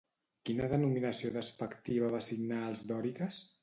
[0.49, 3.45] Quina denominació despectiva va assignar als dòriques?